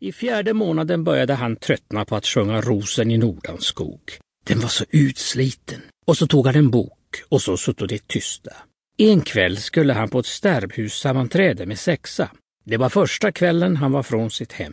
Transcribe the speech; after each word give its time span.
I 0.00 0.12
fjärde 0.12 0.52
månaden 0.54 1.04
började 1.04 1.34
han 1.34 1.56
tröttna 1.56 2.04
på 2.04 2.16
att 2.16 2.26
sjunga 2.26 2.60
Rosen 2.60 3.10
i 3.10 3.18
Nordanskog. 3.18 4.00
Den 4.46 4.60
var 4.60 4.68
så 4.68 4.84
utsliten. 4.90 5.80
Och 6.06 6.16
så 6.16 6.26
tog 6.26 6.46
han 6.46 6.56
en 6.56 6.70
bok 6.70 7.22
och 7.28 7.42
så 7.42 7.56
suttit 7.56 7.88
det 7.88 8.08
tysta. 8.08 8.52
En 8.98 9.20
kväll 9.20 9.56
skulle 9.56 9.92
han 9.92 10.08
på 10.08 10.18
ett 10.18 10.26
stärbhussammanträde 10.26 11.66
med 11.66 11.78
sexa. 11.78 12.30
Det 12.64 12.76
var 12.76 12.88
första 12.88 13.32
kvällen 13.32 13.76
han 13.76 13.92
var 13.92 14.02
från 14.02 14.30
sitt 14.30 14.52
hem. 14.52 14.72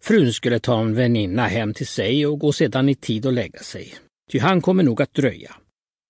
Frun 0.00 0.32
skulle 0.32 0.58
ta 0.58 0.80
en 0.80 0.94
väninna 0.94 1.46
hem 1.46 1.74
till 1.74 1.86
sig 1.86 2.26
och 2.26 2.38
gå 2.38 2.52
sedan 2.52 2.88
i 2.88 2.94
tid 2.94 3.26
och 3.26 3.32
lägga 3.32 3.60
sig. 3.60 3.94
Ty 4.30 4.38
han 4.38 4.62
kommer 4.62 4.82
nog 4.82 5.02
att 5.02 5.14
dröja. 5.14 5.54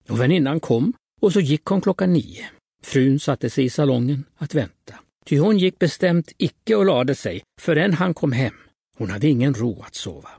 Och 0.08 0.20
väninnan 0.20 0.60
kom 0.60 0.92
och 1.20 1.32
så 1.32 1.40
gick 1.40 1.64
hon 1.64 1.80
klockan 1.80 2.12
nio. 2.12 2.46
Frun 2.84 3.20
satte 3.20 3.50
sig 3.50 3.64
i 3.64 3.70
salongen 3.70 4.24
att 4.36 4.54
vänta. 4.54 4.94
Ty 5.25 5.39
hon 5.39 5.59
gick 5.59 5.79
bestämt 5.79 6.32
icke 6.39 6.75
och 6.75 6.86
lade 6.86 7.14
sig 7.14 7.43
förrän 7.61 7.93
han 7.93 8.14
kom 8.14 8.32
hem. 8.32 8.54
Hon 8.98 9.11
hade 9.11 9.29
ingen 9.29 9.54
ro 9.54 9.82
att 9.82 9.95
sova. 9.95 10.30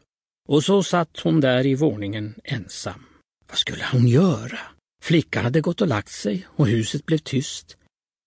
Och 0.50 0.64
så 0.64 0.84
satt 0.84 1.20
hon 1.20 1.42
där 1.42 1.66
i 1.66 1.76
våningen 1.76 2.36
ensam. 2.44 3.06
Vad 3.50 3.58
skulle 3.58 3.86
hon 3.92 4.08
göra? 4.08 4.60
Flickan 5.04 5.44
hade 5.44 5.62
gått 5.62 5.82
och 5.82 5.88
lagt 5.88 6.12
sig 6.12 6.48
och 6.48 6.68
huset 6.68 7.06
blev 7.06 7.18
tyst. 7.18 7.78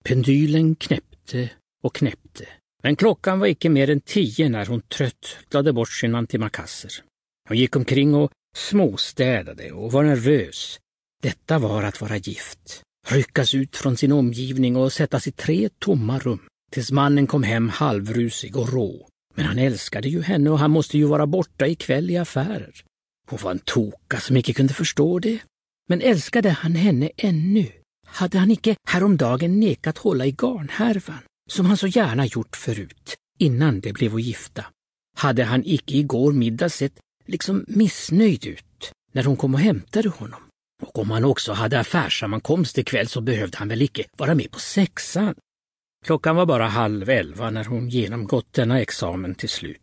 Pendylen 0.05 0.75
knäppte 0.75 1.51
och 1.83 1.95
knäppte. 1.95 2.49
Men 2.83 2.97
klockan 2.97 3.39
var 3.39 3.47
icke 3.47 3.69
mer 3.69 3.91
än 3.91 4.01
tio 4.01 4.49
när 4.49 4.67
hon 4.67 4.81
trött 4.81 5.39
lade 5.51 5.73
bort 5.73 5.93
sin 5.93 6.15
antimakasser. 6.15 6.93
Hon 7.49 7.57
gick 7.57 7.77
omkring 7.77 8.15
och 8.15 8.31
småstädade 8.57 9.73
och 9.73 9.93
var 9.93 10.05
nervös. 10.05 10.79
Detta 11.23 11.59
var 11.59 11.83
att 11.83 12.01
vara 12.01 12.17
gift. 12.17 12.83
Ryckas 13.09 13.55
ut 13.55 13.77
från 13.77 13.97
sin 13.97 14.13
omgivning 14.13 14.77
och 14.77 14.93
sättas 14.93 15.27
i 15.27 15.33
tre 15.33 15.69
tomma 15.79 16.19
rum. 16.19 16.41
Tills 16.73 16.93
mannen 16.93 17.27
kom 17.27 17.43
hem 17.43 17.69
halvrusig 17.69 18.57
och 18.57 18.73
rå. 18.73 19.09
Men 19.35 19.45
han 19.47 19.59
älskade 19.59 20.09
ju 20.09 20.23
henne 20.23 20.51
och 20.51 20.59
han 20.59 20.71
måste 20.71 20.99
ju 20.99 21.05
vara 21.05 21.27
borta 21.27 21.67
ikväll 21.67 22.11
i 22.11 22.17
affärer. 22.17 22.75
Hon 23.31 23.39
var 23.43 23.51
en 23.51 23.59
toka 23.59 24.21
som 24.21 24.37
icke 24.37 24.53
kunde 24.53 24.75
förstå 24.75 25.19
det. 25.19 25.39
Men 25.89 26.01
älskade 26.01 26.51
han 26.51 26.75
henne 26.75 27.11
ännu? 27.17 27.67
Hade 28.07 28.39
han 28.39 28.51
icke 28.51 28.77
häromdagen 28.89 29.61
nekat 29.61 29.99
hålla 29.99 30.27
i 30.27 30.31
garnhärvan, 30.31 31.23
som 31.51 31.67
han 31.67 31.77
så 31.77 31.87
gärna 31.87 32.27
gjort 32.27 32.57
förut, 32.57 33.15
innan 33.39 33.81
de 33.81 33.93
blev 33.93 34.21
gifta? 34.21 34.65
Hade 35.17 35.45
han 35.45 35.63
icke 35.65 35.97
igår 35.97 36.33
middag 36.33 36.69
sett 36.69 37.01
liksom 37.27 37.65
missnöjd 37.69 38.47
ut 38.47 38.93
när 39.13 39.25
hon 39.25 39.37
kom 39.37 39.55
och 39.55 39.61
hämtade 39.61 40.09
honom? 40.09 40.41
Och 40.83 40.99
om 40.99 41.11
han 41.11 41.25
också 41.25 41.53
hade 41.53 41.81
affärssammankomst 41.81 42.79
ikväll 42.79 43.09
så 43.09 43.21
behövde 43.21 43.59
han 43.59 43.69
väl 43.69 43.83
icke 43.83 44.05
vara 44.17 44.35
med 44.35 44.51
på 44.51 44.59
sexan? 44.59 45.35
Klockan 46.05 46.37
var 46.37 46.47
bara 46.47 46.67
halv 46.67 47.11
elva 47.11 47.51
när 47.51 47.65
hon 47.65 47.89
genomgått 47.89 48.53
denna 48.53 48.81
examen 48.81 49.35
till 49.35 49.49
slut. 49.49 49.81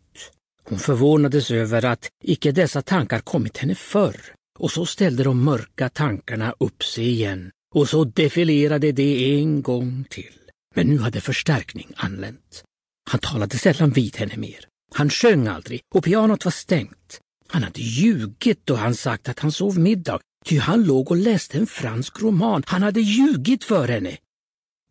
Hon 0.62 0.78
förvånades 0.78 1.50
över 1.50 1.84
att 1.84 2.08
icke 2.24 2.52
dessa 2.52 2.82
tankar 2.82 3.20
kommit 3.20 3.58
henne 3.58 3.74
förr. 3.74 4.16
Och 4.58 4.70
så 4.70 4.86
ställde 4.86 5.24
de 5.24 5.44
mörka 5.44 5.88
tankarna 5.88 6.54
upp 6.58 6.84
sig 6.84 7.08
igen 7.08 7.50
och 7.74 7.88
så 7.88 8.04
defilerade 8.04 8.92
det 8.92 9.38
en 9.40 9.62
gång 9.62 10.04
till. 10.10 10.34
Men 10.74 10.86
nu 10.86 10.98
hade 10.98 11.20
förstärkning 11.20 11.92
anlänt. 11.96 12.64
Han 13.10 13.20
talade 13.20 13.58
sällan 13.58 13.90
vid 13.90 14.16
henne 14.16 14.36
mer. 14.36 14.68
Han 14.94 15.10
sjöng 15.10 15.46
aldrig 15.46 15.80
och 15.94 16.04
pianot 16.04 16.44
var 16.44 16.52
stängt. 16.52 17.20
Han 17.48 17.62
hade 17.62 17.80
ljugit 17.80 18.60
då 18.64 18.74
han 18.74 18.94
sagt 18.94 19.28
att 19.28 19.38
han 19.38 19.52
sov 19.52 19.78
middag, 19.78 20.20
ty 20.44 20.58
han 20.58 20.84
låg 20.84 21.10
och 21.10 21.16
läste 21.16 21.58
en 21.58 21.66
fransk 21.66 22.22
roman. 22.22 22.62
Han 22.66 22.82
hade 22.82 23.00
ljugit 23.00 23.64
för 23.64 23.88
henne. 23.88 24.16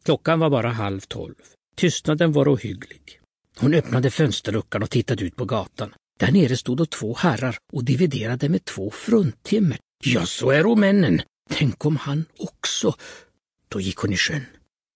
Klockan 0.04 0.40
var 0.40 0.50
bara 0.50 0.70
halv 0.70 1.00
tolv. 1.00 1.36
Tystnaden 1.76 2.32
var 2.32 2.54
ohygglig. 2.54 3.20
Hon 3.58 3.74
öppnade 3.74 4.12
fönsterluckan 4.12 4.84
och 4.84 4.90
tittade 4.90 5.24
ut 5.24 5.36
på 5.36 5.46
gatan. 5.46 5.94
Där 6.20 6.32
nere 6.32 6.58
stod 6.58 6.78
då 6.78 6.86
två 6.86 7.16
herrar 7.20 7.58
och 7.74 7.84
dividerade 7.84 8.50
med 8.50 8.66
två 8.66 8.90
fruntimmer. 8.90 9.78
Ja, 10.04 10.26
så 10.26 10.52
är 10.52 10.64
romännen. 10.64 11.22
Tänk 11.50 11.86
om 11.86 11.98
han 11.98 12.26
också. 12.38 12.96
Då 13.70 13.82
gick 13.82 13.98
hon 13.98 14.14
i 14.14 14.18
sjön. 14.18 14.46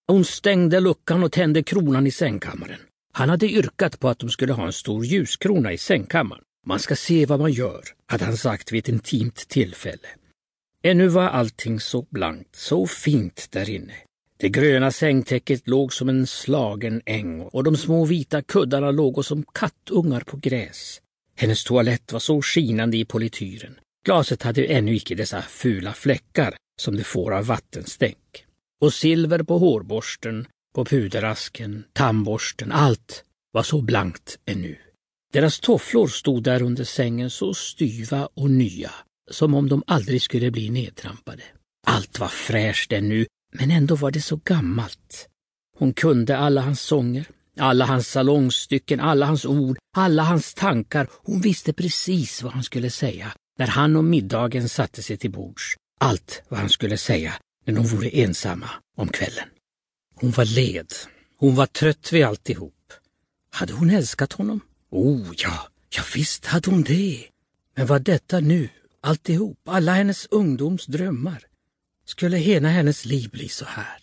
Hon 0.07 0.25
stängde 0.25 0.79
luckan 0.79 1.23
och 1.23 1.31
tände 1.31 1.63
kronan 1.63 2.07
i 2.07 2.11
sängkammaren. 2.11 2.79
Han 3.13 3.29
hade 3.29 3.49
yrkat 3.49 3.99
på 3.99 4.09
att 4.09 4.19
de 4.19 4.29
skulle 4.29 4.53
ha 4.53 4.65
en 4.65 4.73
stor 4.73 5.05
ljuskrona 5.05 5.73
i 5.73 5.77
sängkammaren. 5.77 6.43
Man 6.65 6.79
ska 6.79 6.95
se 6.95 7.25
vad 7.25 7.39
man 7.39 7.51
gör, 7.51 7.83
hade 8.07 8.25
han 8.25 8.37
sagt 8.37 8.71
vid 8.71 8.79
ett 8.79 8.89
intimt 8.89 9.35
tillfälle. 9.35 10.07
Ännu 10.87 11.07
var 11.07 11.23
allting 11.23 11.79
så 11.79 12.07
blankt, 12.09 12.55
så 12.55 12.87
fint 12.87 13.47
där 13.51 13.69
inne. 13.69 13.93
Det 14.37 14.49
gröna 14.49 14.91
sängtäcket 14.91 15.67
låg 15.67 15.93
som 15.93 16.09
en 16.09 16.27
slagen 16.27 17.01
äng 17.05 17.41
och 17.41 17.63
de 17.63 17.77
små 17.77 18.05
vita 18.05 18.41
kuddarna 18.41 18.91
låg 18.91 19.25
som 19.25 19.43
kattungar 19.43 20.21
på 20.21 20.37
gräs. 20.37 21.01
Hennes 21.35 21.63
toalett 21.63 22.13
var 22.13 22.19
så 22.19 22.41
skinande 22.41 22.97
i 22.97 23.05
polityren. 23.05 23.79
Glaset 24.05 24.43
hade 24.43 24.65
ännu 24.65 24.95
icke 24.95 25.15
dessa 25.15 25.41
fula 25.41 25.93
fläckar 25.93 26.55
som 26.81 26.95
det 26.95 27.03
får 27.03 27.33
av 27.33 27.45
vattenstänk. 27.45 28.45
Och 28.81 28.93
silver 28.93 29.43
på 29.43 29.57
hårborsten, 29.57 30.47
på 30.75 30.85
puderasken, 30.85 31.83
tandborsten, 31.93 32.71
allt 32.71 33.23
var 33.51 33.63
så 33.63 33.81
blankt 33.81 34.39
ännu. 34.45 34.77
Deras 35.33 35.59
tofflor 35.59 36.07
stod 36.07 36.43
där 36.43 36.61
under 36.61 36.83
sängen 36.83 37.29
så 37.29 37.53
styva 37.53 38.29
och 38.33 38.51
nya, 38.51 38.91
som 39.31 39.53
om 39.53 39.69
de 39.69 39.83
aldrig 39.87 40.21
skulle 40.21 40.51
bli 40.51 40.69
nedtrampade. 40.69 41.43
Allt 41.87 42.19
var 42.19 42.27
fräscht 42.27 42.91
ännu, 42.91 43.25
men 43.53 43.71
ändå 43.71 43.95
var 43.95 44.11
det 44.11 44.21
så 44.21 44.35
gammalt. 44.35 45.27
Hon 45.77 45.93
kunde 45.93 46.37
alla 46.37 46.61
hans 46.61 46.81
sånger, 46.81 47.25
alla 47.59 47.85
hans 47.85 48.07
salongstycken, 48.07 48.99
alla 48.99 49.25
hans 49.25 49.45
ord, 49.45 49.77
alla 49.95 50.23
hans 50.23 50.53
tankar. 50.53 51.07
Hon 51.11 51.41
visste 51.41 51.73
precis 51.73 52.43
vad 52.43 52.53
han 52.53 52.63
skulle 52.63 52.89
säga 52.89 53.33
när 53.59 53.67
han 53.67 53.95
om 53.95 54.09
middagen 54.09 54.69
satte 54.69 55.03
sig 55.03 55.17
till 55.17 55.31
bords. 55.31 55.75
Allt 55.99 56.43
vad 56.49 56.59
han 56.59 56.69
skulle 56.69 56.97
säga 56.97 57.33
när 57.65 57.73
de 57.73 57.85
vore 57.85 58.09
ensamma 58.09 58.69
om 58.97 59.07
kvällen. 59.07 59.49
Hon 60.15 60.31
var 60.31 60.45
led. 60.45 60.93
Hon 61.37 61.55
var 61.55 61.65
trött 61.65 62.13
vid 62.13 62.25
alltihop. 62.25 62.93
Hade 63.51 63.73
hon 63.73 63.89
älskat 63.89 64.33
honom? 64.33 64.61
Oh 64.89 65.27
ja, 65.37 65.67
ja 65.89 66.03
visst 66.15 66.45
hade 66.45 66.71
hon 66.71 66.83
det. 66.83 67.25
Men 67.75 67.87
var 67.87 67.99
detta 67.99 68.39
nu, 68.39 68.69
alltihop, 69.07 69.59
alla 69.65 69.93
hennes 69.93 70.27
ungdoms 70.31 70.85
drömmar? 70.85 71.43
Skulle 72.05 72.37
hela 72.37 72.69
hennes 72.69 73.05
liv 73.05 73.29
bli 73.29 73.49
så 73.49 73.65
här? 73.65 73.97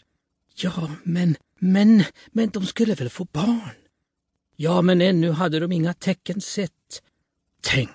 Ja, 0.55 0.91
men, 1.03 1.37
men, 1.59 2.05
men 2.33 2.49
de 2.49 2.67
skulle 2.67 2.95
väl 2.95 3.11
få 3.11 3.25
barn? 3.25 3.75
Ja, 4.57 4.83
men 4.83 5.01
ännu 5.01 5.31
hade 5.31 5.61
de 5.61 5.73
inga 5.73 5.95
tecken 5.95 6.41
sett. 6.41 7.03
Tänk, 7.61 7.91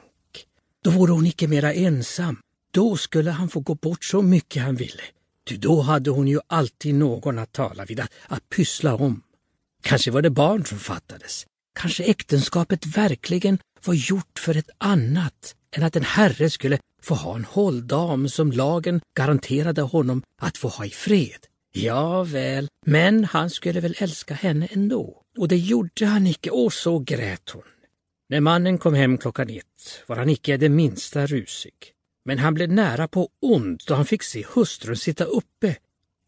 då 0.84 0.90
vore 0.90 1.12
hon 1.12 1.26
icke 1.26 1.48
mera 1.48 1.74
ensam. 1.74 2.42
Då 2.72 2.98
skulle 2.98 3.32
han 3.32 3.50
få 3.50 3.60
gå 3.60 3.76
bort 3.76 4.04
så 4.04 4.22
mycket 4.22 4.64
han 4.64 4.76
ville. 4.76 5.04
Ty 5.48 5.58
då 5.58 5.82
hade 5.82 6.10
hon 6.10 6.28
ju 6.28 6.40
alltid 6.48 6.96
någon 6.96 7.40
att 7.40 7.52
tala 7.52 7.86
vid, 7.86 8.00
att, 8.00 8.12
att 8.28 8.50
pyssla 8.50 8.96
om. 8.96 9.24
Kanske 9.82 10.12
var 10.12 10.22
det 10.22 10.30
barn 10.30 10.66
som 10.66 10.80
fattades. 10.80 11.48
Kanske 11.80 12.04
äktenskapet 12.04 12.86
verkligen 12.86 13.60
var 13.86 13.94
gjort 13.94 14.40
för 14.40 14.58
ett 14.58 14.70
annat 14.78 15.56
än 15.76 15.84
att 15.84 15.96
en 15.96 16.04
herre 16.04 16.50
skulle 16.50 16.80
få 17.02 17.16
ha 17.16 17.36
en 17.36 17.46
hålldam 17.46 18.30
som 18.30 18.52
lagen 18.52 19.02
garanterade 19.18 19.82
honom 19.82 20.24
att 20.42 20.58
få 20.58 20.68
ha 20.68 20.86
i 20.86 20.90
fred. 20.90 21.46
Ja 21.74 22.24
väl, 22.24 22.68
men 22.86 23.26
han 23.26 23.50
skulle 23.50 23.80
väl 23.80 23.96
älska 23.98 24.34
henne 24.34 24.68
ändå. 24.72 25.22
Och 25.38 25.48
det 25.48 25.58
gjorde 25.58 26.06
han 26.06 26.28
icke, 26.28 26.50
och 26.50 26.74
så 26.74 27.00
grät 27.00 27.50
hon. 27.50 27.64
När 28.30 28.40
mannen 28.40 28.78
kom 28.78 28.94
hem 28.94 29.18
klockan 29.18 29.50
ett 29.50 30.04
var 30.08 30.16
han 30.16 30.30
icke 30.30 30.58
det 30.58 30.70
minsta 30.70 31.26
rusig. 31.26 31.74
Men 32.26 32.40
han 32.40 32.54
blev 32.54 32.72
nära 32.72 33.08
på 33.08 33.30
ond 33.42 33.82
då 33.88 33.94
han 33.94 34.06
fick 34.06 34.24
se 34.24 34.46
hustrun 34.54 34.98
sitta 34.98 35.24
uppe. 35.24 35.76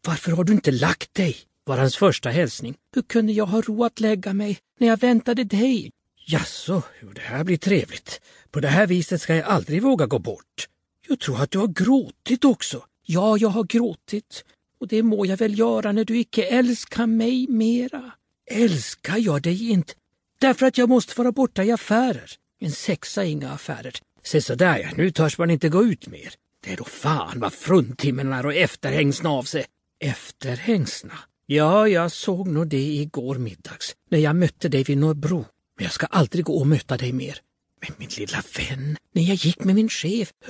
Varför 0.06 0.32
har 0.32 0.44
du 0.44 0.52
inte 0.52 0.70
lagt 0.70 1.14
dig? 1.14 1.36
Var 1.64 1.78
hans 1.78 1.96
första 1.96 2.30
hälsning. 2.30 2.74
Hur 2.94 3.02
kunde 3.02 3.32
jag 3.32 3.46
ha 3.46 3.60
ro 3.60 3.84
att 3.84 4.00
lägga 4.00 4.32
mig 4.32 4.58
när 4.78 4.88
jag 4.88 5.00
väntade 5.00 5.44
dig? 5.44 5.90
Jaså, 6.26 6.82
det 7.14 7.20
här 7.20 7.44
blir 7.44 7.56
trevligt. 7.56 8.20
På 8.50 8.60
det 8.60 8.68
här 8.68 8.86
viset 8.86 9.22
ska 9.22 9.34
jag 9.34 9.46
aldrig 9.46 9.82
våga 9.82 10.06
gå 10.06 10.18
bort. 10.18 10.68
Jag 11.08 11.20
tror 11.20 11.42
att 11.42 11.50
du 11.50 11.58
har 11.58 11.68
gråtit 11.68 12.44
också. 12.44 12.84
Ja, 13.06 13.36
jag 13.36 13.48
har 13.48 13.64
gråtit. 13.64 14.44
Och 14.80 14.88
det 14.88 15.02
må 15.02 15.26
jag 15.26 15.36
väl 15.36 15.58
göra 15.58 15.92
när 15.92 16.04
du 16.04 16.18
icke 16.18 16.42
älskar 16.42 17.06
mig 17.06 17.46
mera. 17.48 18.12
Älskar 18.50 19.18
jag 19.18 19.42
dig 19.42 19.70
inte? 19.70 19.94
Därför 20.40 20.66
att 20.66 20.78
jag 20.78 20.88
måste 20.88 21.14
vara 21.18 21.32
borta 21.32 21.64
i 21.64 21.72
affärer. 21.72 22.30
En 22.60 22.72
sexa 22.72 23.24
inga 23.24 23.50
affärer. 23.50 23.94
Se 24.22 24.40
så 24.42 24.54
där 24.54 24.78
ja, 24.78 24.88
nu 24.96 25.10
törs 25.10 25.38
man 25.38 25.50
inte 25.50 25.68
gå 25.68 25.84
ut 25.84 26.06
mer. 26.06 26.34
Det 26.64 26.72
är 26.72 26.76
då 26.76 26.84
fan 26.84 27.40
vad 27.40 27.52
fruntimmerna 27.52 28.40
och 28.40 28.54
efterhängsna 28.54 29.30
av 29.30 29.42
sig. 29.42 29.64
Efterhängsna? 30.00 31.18
Ja, 31.46 31.88
jag 31.88 32.12
såg 32.12 32.48
nog 32.48 32.68
det 32.68 32.82
igår 32.82 33.34
middags 33.34 33.96
när 34.10 34.18
jag 34.18 34.36
mötte 34.36 34.68
dig 34.68 34.82
vid 34.82 34.98
Norrbro. 34.98 35.44
Men 35.76 35.84
jag 35.84 35.92
ska 35.92 36.06
aldrig 36.06 36.44
gå 36.44 36.54
och 36.54 36.66
möta 36.66 36.96
dig 36.96 37.12
mer. 37.12 37.38
Men 37.80 37.90
min 37.98 38.08
lilla 38.18 38.42
vän, 38.58 38.96
när 39.12 39.22
jag 39.22 39.34
gick 39.34 39.64
med 39.64 39.74
min 39.74 39.88
chef. 39.88 40.32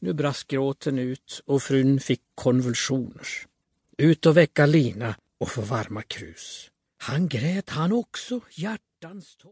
Nu 0.00 0.12
brast 0.12 0.48
gråten 0.48 0.98
ut 0.98 1.42
och 1.46 1.62
frun 1.62 2.00
fick 2.00 2.20
konvulsioner. 2.34 3.28
Ut 3.98 4.26
och 4.26 4.36
väcka 4.36 4.66
Lina 4.66 5.14
och 5.40 5.50
få 5.50 5.60
varma 5.60 6.02
krus. 6.02 6.70
Han 6.98 7.28
grät 7.28 7.70
han 7.70 7.92
också, 7.92 8.40
hjärtans 8.50 9.36
tår. 9.36 9.46